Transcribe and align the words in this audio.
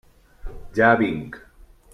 Ja 0.79 0.89
vinc. 1.03 1.37